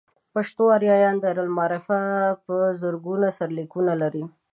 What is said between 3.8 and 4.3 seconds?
لري.